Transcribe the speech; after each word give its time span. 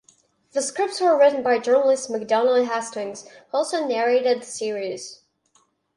The 0.53 0.63
scripts 0.63 0.99
were 0.99 1.15
written 1.15 1.43
by 1.43 1.59
journalist 1.59 2.09
Macdonald 2.09 2.67
Hastings 2.67 3.23
who 3.51 3.57
also 3.59 3.85
narrated 3.87 4.37
he 4.39 4.45
series. 4.45 5.21